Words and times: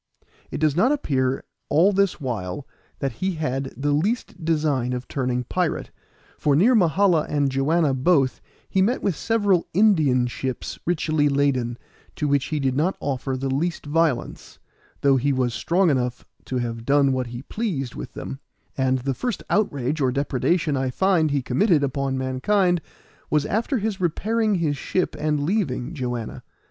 It 0.49 0.57
does 0.57 0.75
not 0.75 0.91
appear 0.91 1.43
all 1.69 1.93
this 1.93 2.19
while 2.19 2.65
that 2.97 3.11
he 3.11 3.33
had 3.35 3.71
the 3.77 3.91
least 3.91 4.43
design 4.43 4.93
of 4.93 5.07
turning 5.07 5.43
pirate, 5.43 5.91
for 6.39 6.55
near 6.55 6.73
Mahala 6.73 7.27
and 7.29 7.51
Joanna 7.51 7.93
both 7.93 8.41
he 8.67 8.81
met 8.81 9.03
with 9.03 9.15
several 9.15 9.67
Indian 9.75 10.25
ships 10.25 10.79
richly 10.87 11.29
laden, 11.29 11.77
to 12.15 12.27
which 12.27 12.45
he 12.45 12.59
did 12.59 12.75
not 12.75 12.97
offer 12.99 13.37
the 13.37 13.47
least 13.53 13.85
violence, 13.85 14.57
though 15.01 15.17
he 15.17 15.31
was 15.31 15.53
strong 15.53 15.91
enough 15.91 16.25
to 16.45 16.57
have 16.57 16.83
done 16.83 17.11
what 17.11 17.27
he 17.27 17.43
pleased 17.43 17.93
with 17.93 18.13
them; 18.13 18.39
and 18.75 18.97
the 19.01 19.13
first 19.13 19.43
outrage 19.51 20.01
or 20.01 20.11
depredation 20.11 20.75
I 20.75 20.89
find 20.89 21.29
he 21.29 21.43
committed 21.43 21.83
upon 21.83 22.17
mankind 22.17 22.81
was 23.29 23.45
after 23.45 23.77
his 23.77 24.01
repairing 24.01 24.55
his 24.55 24.77
ship 24.77 25.15
and 25.19 25.43
leaving 25.43 25.93
Joanna. 25.93 26.41